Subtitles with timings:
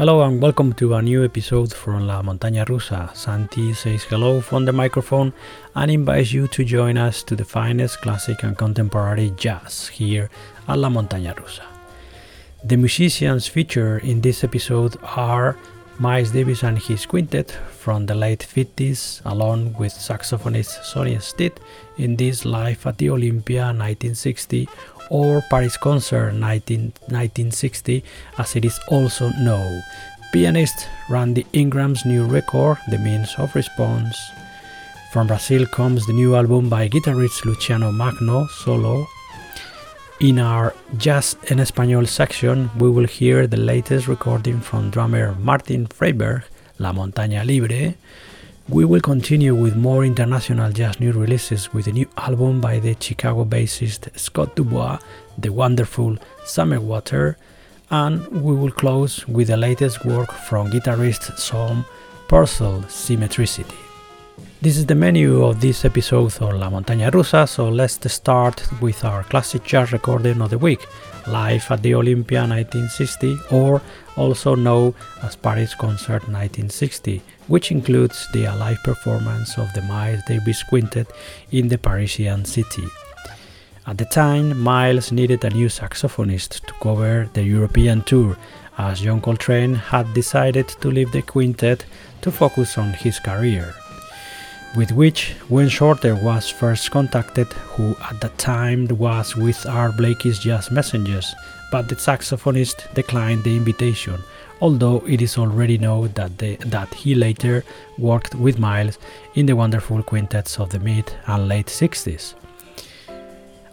[0.00, 3.14] Hello and welcome to a new episode from La Montaña Rusa.
[3.14, 5.30] Santi says hello from the microphone
[5.74, 10.30] and invites you to join us to the finest classic and contemporary jazz here
[10.66, 11.64] at La Montaña Rusa.
[12.64, 15.58] The musicians featured in this episode are
[15.98, 21.60] Miles Davis and his quintet from the late 50s, along with saxophonist Sonny Stitt
[21.98, 24.66] in this Live at the Olympia 1960
[25.10, 28.02] or Paris Concert 19, 1960,
[28.38, 29.82] as it is also known.
[30.32, 34.16] Pianist Randy Ingram's new record, The Means of Response.
[35.12, 39.06] From Brazil comes the new album by guitarist Luciano Magno, solo.
[40.20, 45.86] In our Jazz en Español section, we will hear the latest recording from drummer Martin
[45.88, 46.44] Freiberg,
[46.78, 47.94] La Montaña Libre,
[48.70, 52.96] we will continue with more international jazz new releases with a new album by the
[53.00, 55.00] Chicago bassist Scott DuBois,
[55.38, 57.36] The Wonderful Summer Water,
[57.90, 61.84] and we will close with the latest work from guitarist Shawn
[62.28, 63.74] Purcell, Symmetricity.
[64.62, 69.04] This is the menu of this episode of La Montaña Rusa, so let's start with
[69.04, 70.86] our classic jazz recording of the week,
[71.26, 73.82] live at the Olympia 1960, or
[74.20, 80.62] also known as Paris Concert 1960, which includes the live performance of the Miles Davis
[80.62, 81.10] Quintet
[81.50, 82.84] in the Parisian city.
[83.86, 88.36] At the time, Miles needed a new saxophonist to cover the European tour,
[88.76, 91.86] as John Coltrane had decided to leave the quintet
[92.20, 93.74] to focus on his career.
[94.76, 100.38] With which Wayne Shorter was first contacted, who at the time was with Art Blakey's
[100.38, 101.34] Jazz Messengers,
[101.70, 104.22] but the saxophonist declined the invitation,
[104.60, 107.64] although it is already known that, that he later
[107.98, 108.98] worked with Miles
[109.34, 112.34] in the wonderful quintets of the mid and late 60s.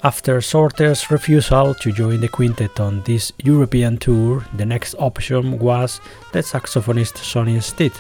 [0.04, 6.00] After Shorter's refusal to join the quintet on this European tour, the next option was
[6.34, 7.98] the saxophonist Sonny Stitt,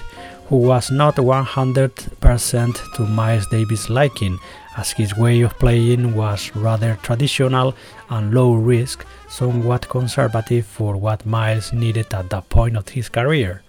[0.47, 4.37] who was not 100% to Miles Davis' liking,
[4.77, 7.75] as his way of playing was rather traditional
[8.09, 13.63] and low risk, somewhat conservative for what Miles needed at that point of his career.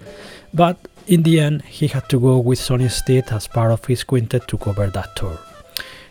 [0.52, 4.04] But in the end, he had to go with Sonny Stitt as part of his
[4.04, 5.38] quintet to cover that tour.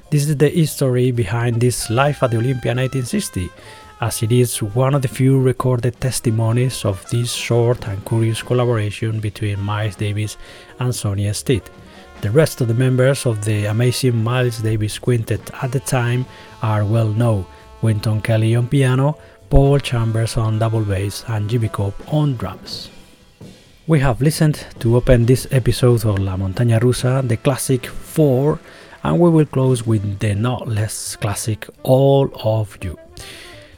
[0.09, 3.49] This is the history behind this Live at the Olympia 1960,
[4.01, 9.19] as it is one of the few recorded testimonies of this short and curious collaboration
[9.19, 10.37] between Miles Davis
[10.79, 11.69] and Sonny Stitt.
[12.21, 16.25] The rest of the members of the amazing Miles Davis Quintet at the time
[16.63, 17.45] are well known
[17.83, 19.17] Wynton Kelly on piano,
[19.51, 22.89] Paul Chambers on double bass, and Jimmy Cobb on drums.
[23.85, 28.59] We have listened to open this episode of La Montaña Rusa, the classic 4,
[29.03, 32.97] and we will close with the not less classic All of You.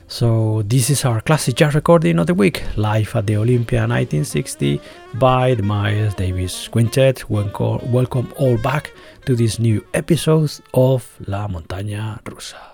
[0.10, 4.82] So this is our classic jazz recording of the week, live at the Olympia 1960
[5.20, 7.30] by the Miles Davis Quintet.
[7.30, 8.92] Welcome all back
[9.28, 12.69] to this new episode of La Montaña Rusa.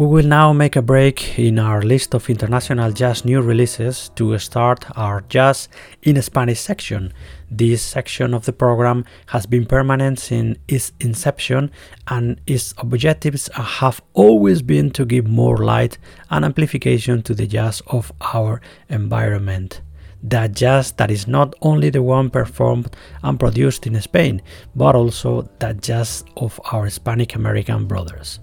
[0.00, 4.38] We will now make a break in our list of international jazz new releases to
[4.38, 5.68] start our Jazz
[6.02, 7.12] in Spanish section.
[7.50, 11.70] This section of the program has been permanent since its inception,
[12.08, 15.98] and its objectives have always been to give more light
[16.30, 19.82] and amplification to the jazz of our environment.
[20.22, 24.40] That jazz that is not only the one performed and produced in Spain,
[24.74, 28.40] but also that jazz of our Hispanic American brothers.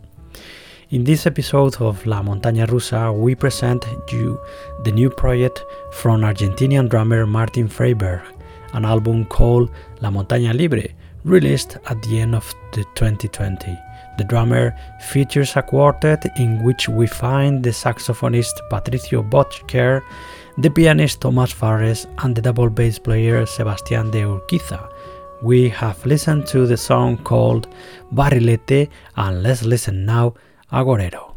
[0.90, 4.40] In this episode of La Montaña Rusa, we present you
[4.86, 8.22] the new project from Argentinian drummer Martin Freiberg,
[8.72, 9.70] an album called
[10.00, 10.88] La Montaña Libre,
[11.26, 13.78] released at the end of the 2020.
[14.18, 14.74] The drummer
[15.12, 20.02] features a quartet in which we find the saxophonist Patricio Botker,
[20.58, 24.90] the pianist Tomás Farres, and the double bass player Sebastián de Urquiza.
[25.42, 27.68] We have listened to the song called
[28.14, 28.88] Barrilete,
[29.18, 30.34] and let's listen now
[30.70, 31.37] agorero.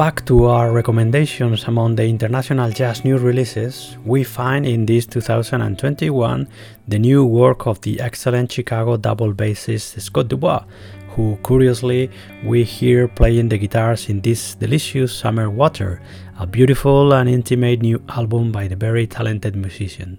[0.00, 6.48] Back to our recommendations among the international jazz new releases, we find in this 2021
[6.88, 10.64] the new work of the excellent Chicago double bassist Scott DuBois,
[11.10, 12.08] who curiously
[12.46, 16.00] we hear playing the guitars in this delicious Summer Water,
[16.38, 20.18] a beautiful and intimate new album by the very talented musician.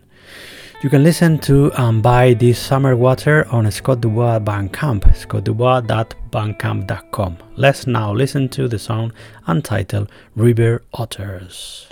[0.81, 7.37] You can listen to and buy this summer water on Scott DuBois Bandcamp, scottdubois.bandcamp.com.
[7.55, 9.13] Let's now listen to the song
[9.45, 11.87] untitled River Otters.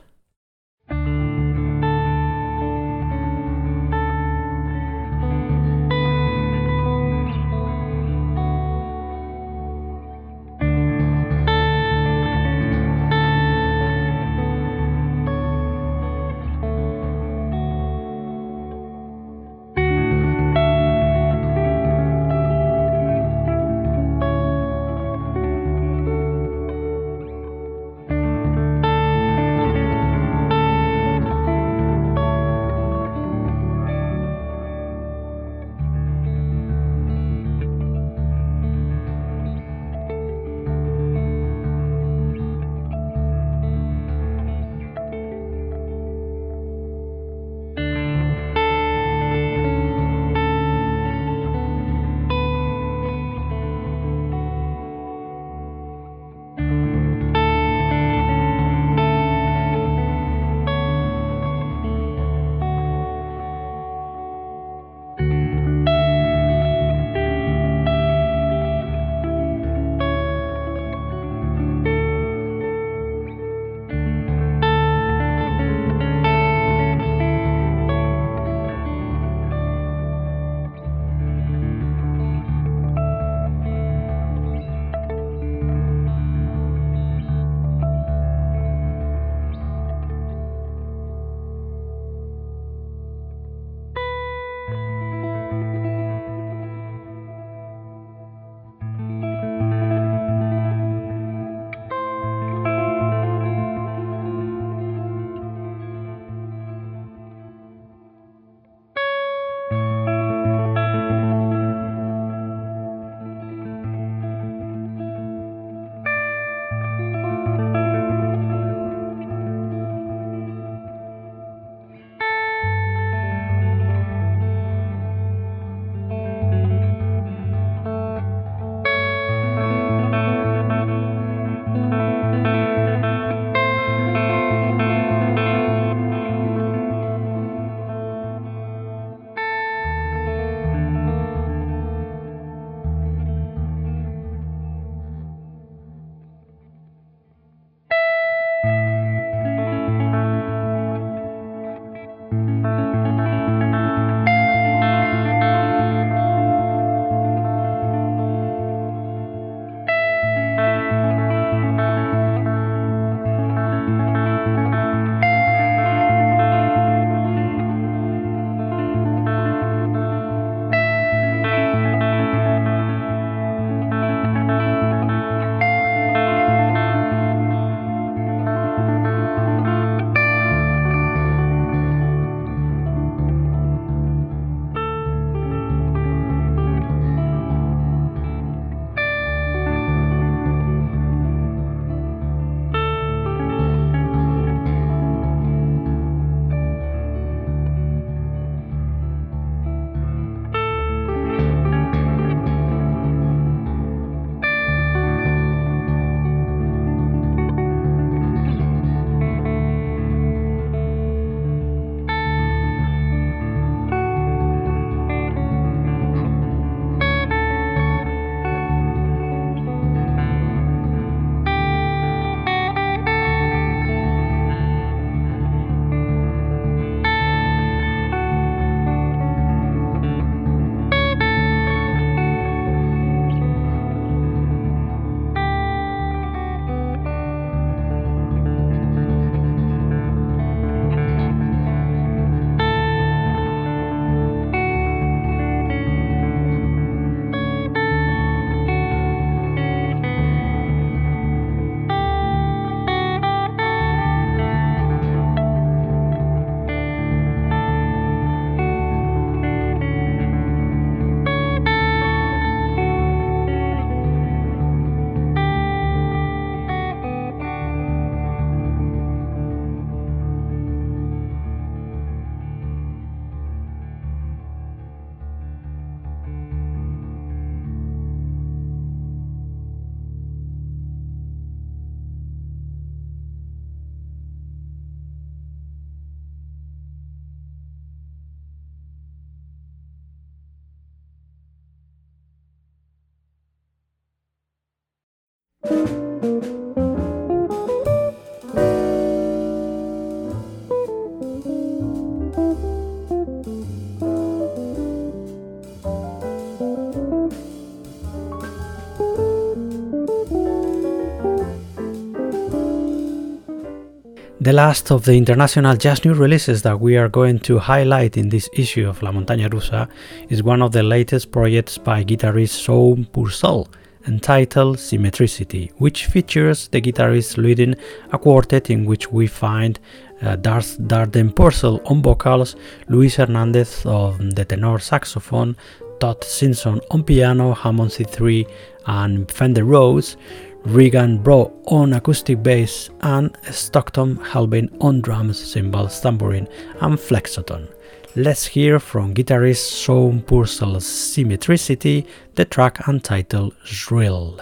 [314.50, 318.30] The last of the international jazz new releases that we are going to highlight in
[318.30, 319.88] this issue of La Montaña Rusa
[320.28, 323.68] is one of the latest projects by guitarist Shawn Purcell,
[324.08, 327.76] entitled Symmetricity, which features the guitarist leading
[328.12, 329.80] a quartet in which we find
[330.24, 332.56] uh, Darth Darden Purcell on vocals,
[332.88, 335.56] Luis Hernandez on the tenor saxophone,
[336.00, 338.50] Todd Simpson on piano, Hammond C3
[338.88, 340.18] and Fender Rhodes,
[340.66, 346.47] Regan Brough on acoustic bass, and Stockton Helbing on drums, cymbals, tambourine,
[346.82, 347.68] and flexatone.
[348.16, 352.05] Let's hear from guitarist Shawn Purcell's Symmetricity,
[352.36, 354.39] the track entitled Shrill.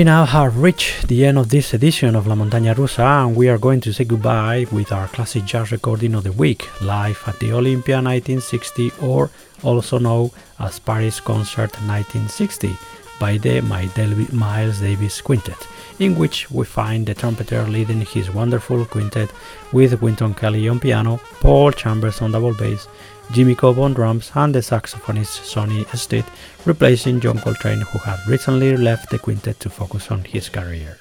[0.00, 3.50] We now have reached the end of this edition of La Montaña Rusa and we
[3.50, 7.38] are going to say goodbye with our classic jazz recording of the week, live at
[7.38, 9.28] the Olympia 1960 or
[9.62, 12.74] also known as Paris Concert 1960
[13.20, 19.30] by the Miles Davis Quintet, in which we find the trumpeter leading his wonderful quintet
[19.70, 22.88] with Wynton Kelly on piano, Paul Chambers on double bass,
[23.32, 26.26] Jimmy Cobb on drums, and the saxophonist Sonny Stitt
[26.64, 30.98] replacing John Coltrane, who had recently left the quintet to focus on his career.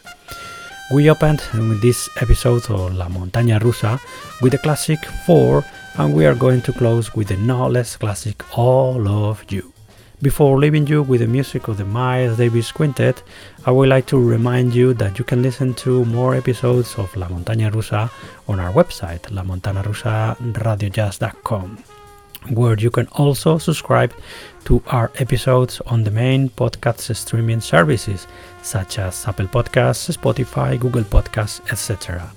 [0.94, 1.42] We opened
[1.82, 4.00] this episode of La Montaña Rusa
[4.42, 5.66] with the classic 4,
[5.98, 9.74] and we are going to close with the no less classic All of You.
[10.22, 13.24] Before leaving you with the music of the Miles Davis Quintet,
[13.66, 17.28] I would like to remind you that you can listen to more episodes of La
[17.28, 18.12] Montaña Rusa
[18.48, 21.84] on our website, lamontanarusaradiojazz.com
[22.48, 24.14] where you can also subscribe
[24.66, 28.28] to our episodes on the main podcast streaming services
[28.62, 32.32] such as Apple Podcasts, Spotify, Google Podcasts, etc.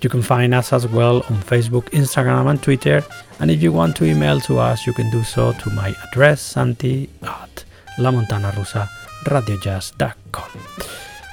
[0.00, 3.04] You can find us as well on Facebook, Instagram, and Twitter.
[3.40, 6.40] And if you want to email to us, you can do so to my address
[6.40, 7.64] santi at
[7.98, 10.50] lamontanarusaradiojazz.com.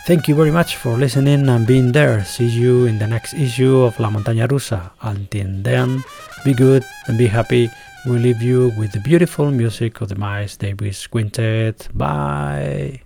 [0.08, 2.24] Thank you very much for listening and being there.
[2.26, 4.91] See you in the next issue of La Montaña Rusa.
[5.01, 6.03] Until then,
[6.43, 7.72] be good and be happy
[8.06, 11.88] we leave you with the beautiful music of the Miles Davis Quintet.
[11.93, 13.01] Bye.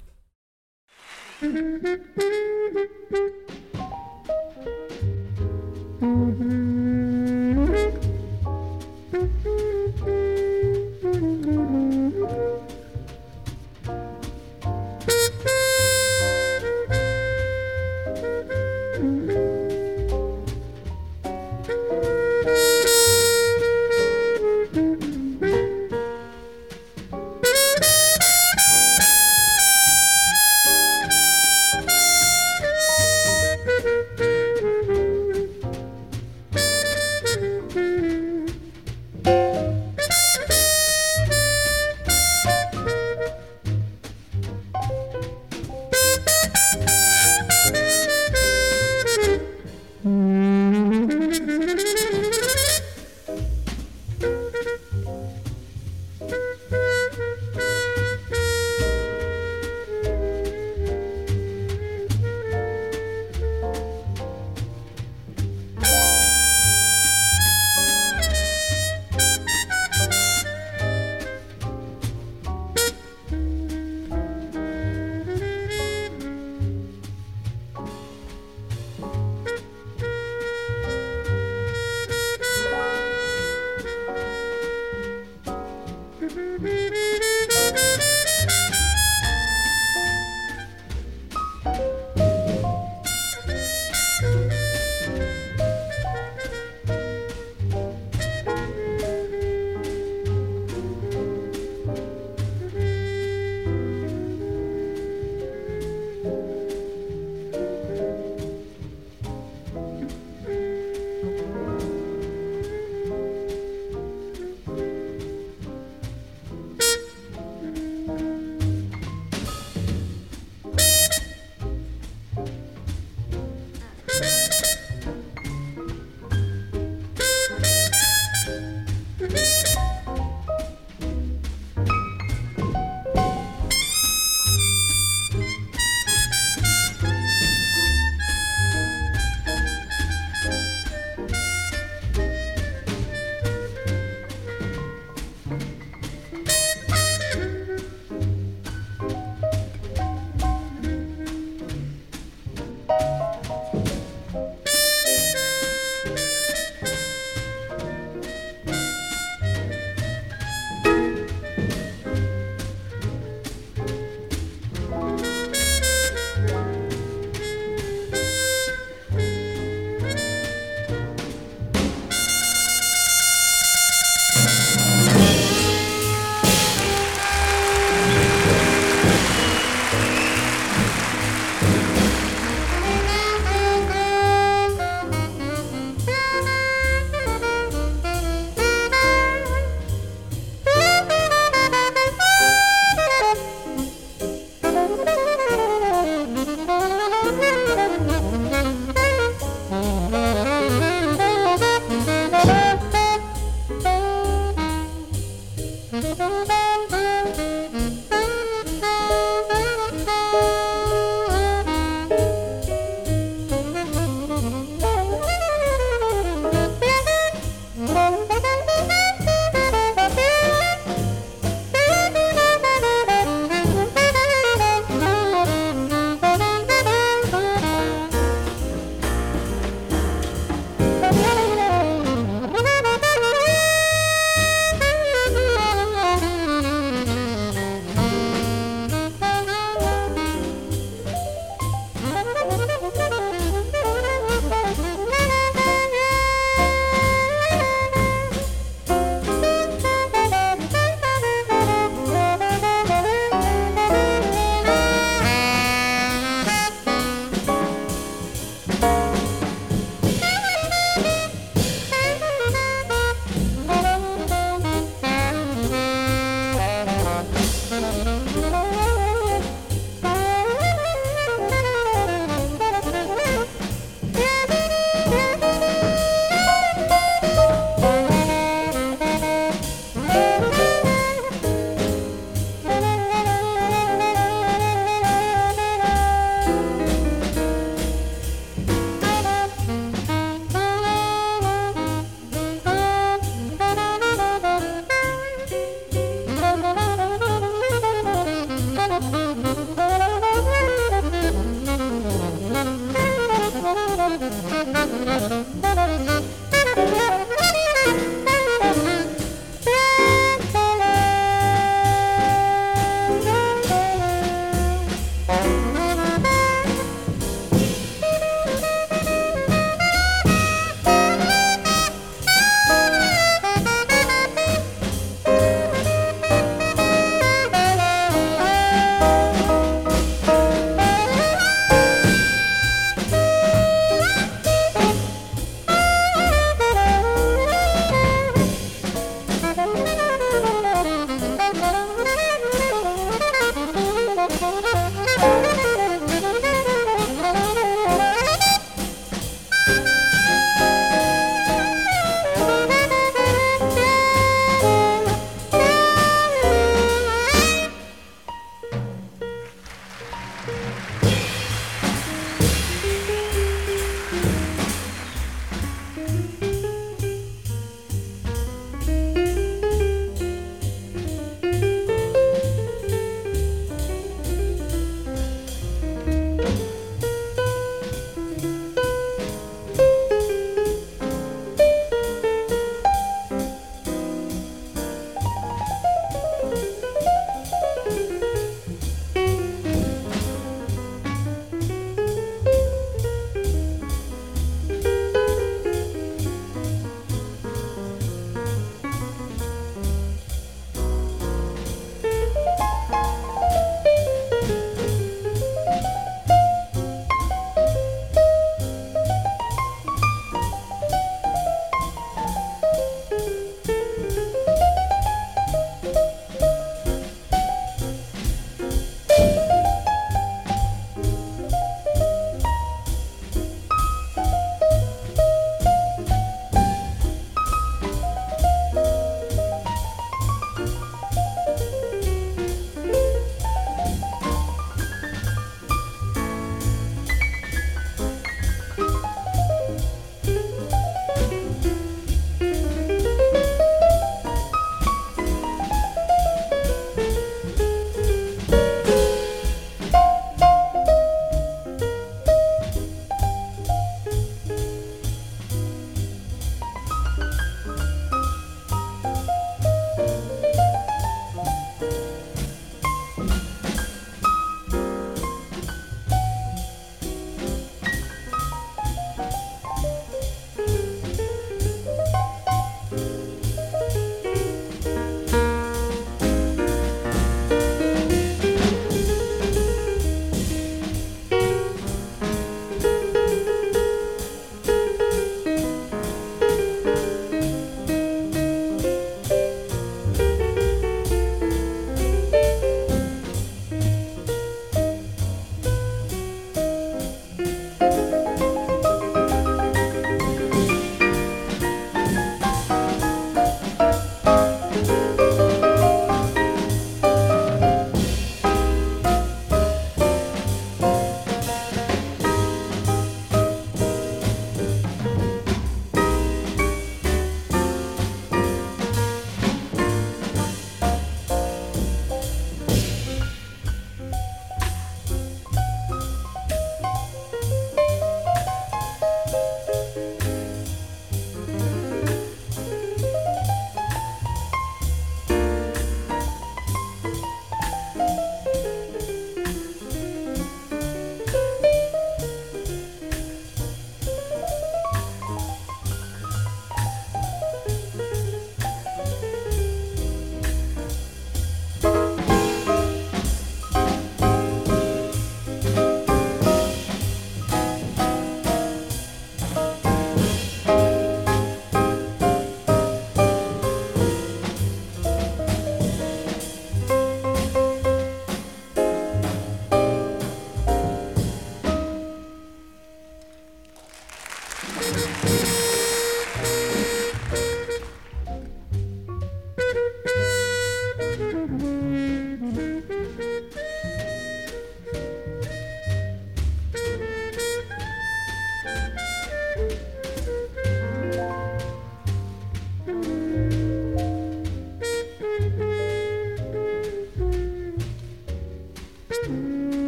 [6.02, 6.66] Mm-hmm.